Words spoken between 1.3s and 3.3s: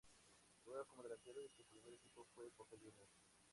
y su primer equipo fue Boca Juniors.